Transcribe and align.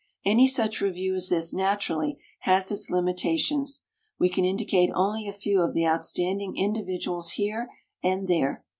Any 0.25 0.47
such 0.47 0.81
review 0.81 1.13
as 1.13 1.29
this 1.29 1.53
naturally 1.53 2.17
has 2.39 2.71
its 2.71 2.89
limitations. 2.89 3.83
We 4.17 4.29
can 4.29 4.43
indicate 4.43 4.89
only 4.95 5.27
a 5.27 5.31
few 5.31 5.61
of 5.61 5.75
the 5.75 5.85
outstanding 5.87 6.57
individuals 6.57 7.33
here 7.33 7.69
and 8.01 8.27
there. 8.27 8.65